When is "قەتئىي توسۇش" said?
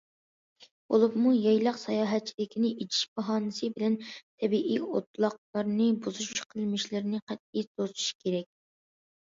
7.31-8.13